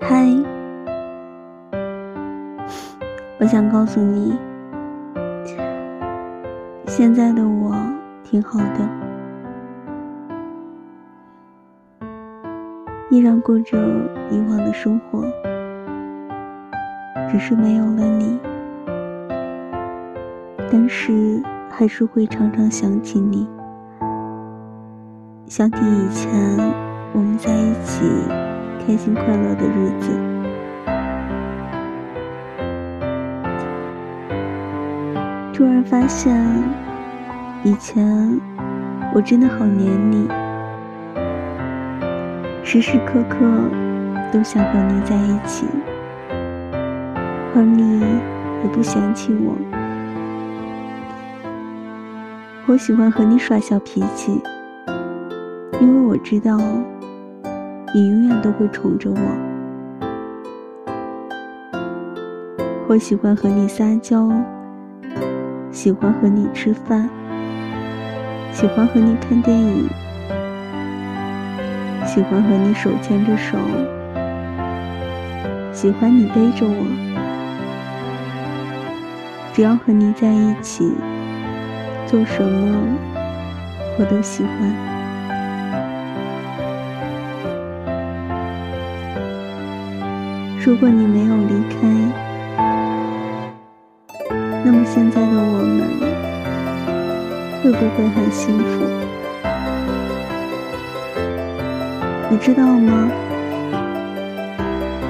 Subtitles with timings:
[0.00, 0.26] 嗨，
[3.38, 4.34] 我想告诉你，
[6.86, 7.76] 现在的我
[8.24, 8.88] 挺好的，
[13.10, 13.78] 依然过着
[14.30, 15.22] 以往的生活，
[17.30, 18.38] 只是没有了你，
[20.72, 21.40] 但是
[21.70, 23.48] 还是会常常想起你，
[25.46, 26.32] 想起以前
[27.12, 28.04] 我们在一起。
[28.86, 30.10] 开心快乐的日子，
[35.54, 36.36] 突然发现，
[37.62, 38.38] 以前
[39.14, 40.28] 我真的好黏你，
[42.62, 43.38] 时时刻刻
[44.30, 45.66] 都想和你在一起，
[47.54, 49.56] 而你也不嫌弃我。
[52.66, 54.42] 我喜欢和你耍小脾气，
[55.80, 56.58] 因为我知道。
[57.96, 59.16] 你永远都会宠着我。
[62.88, 64.28] 我喜欢和你撒娇，
[65.70, 67.08] 喜欢和你吃饭，
[68.50, 69.88] 喜欢和你看电影，
[72.04, 73.56] 喜欢和你手牵着手，
[75.72, 76.84] 喜欢你背着我。
[79.52, 80.92] 只要和你在一起，
[82.06, 82.76] 做什么
[84.00, 84.93] 我都喜欢。
[90.66, 91.76] 如果你没有离开，
[94.64, 95.86] 那么现在的我们
[97.62, 98.86] 会不会很幸福？
[102.30, 103.10] 你知道吗？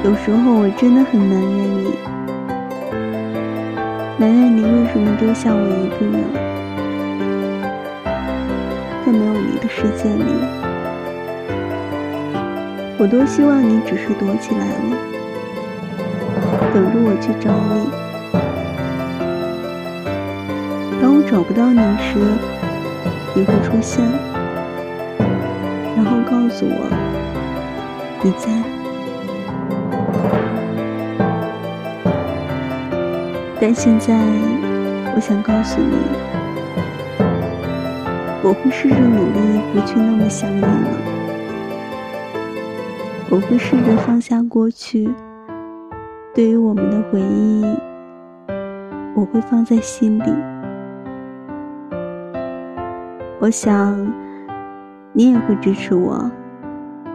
[0.02, 1.94] 有时候我真的很埋怨你，
[4.18, 6.24] 埋怨你为什么丢下我一个人，
[9.06, 10.34] 在没有你的世界里，
[12.98, 15.13] 我多希望你只是躲起来了。
[16.74, 17.86] 等着我去找你。
[21.00, 22.18] 当我找不到你时，
[23.32, 24.04] 你会出现，
[25.94, 26.90] 然后告诉我
[28.24, 28.50] 你在。
[33.60, 34.12] 但现在，
[35.14, 35.96] 我想告诉你，
[38.42, 40.68] 我会试着努力不去那么想你了。
[43.30, 45.08] 我会试着放下过去。
[46.34, 47.64] 对于我们的回忆，
[49.14, 50.24] 我会放在心里。
[53.38, 53.96] 我想，
[55.12, 56.28] 你也会支持我，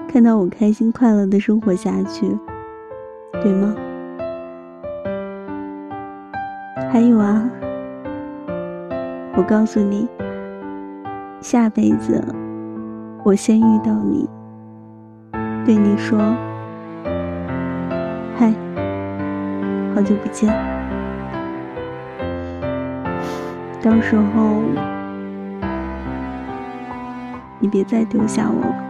[0.07, 2.33] 看到我开心快乐的生活下去，
[3.43, 3.75] 对吗？
[6.89, 7.43] 还有啊，
[9.35, 10.07] 我告诉你，
[11.41, 12.23] 下辈子
[13.25, 14.29] 我先遇到你，
[15.65, 16.17] 对你说，
[18.37, 18.53] 嗨。
[19.99, 20.47] 好久不见，
[23.83, 24.61] 到时候
[27.59, 28.88] 你别再丢下我了。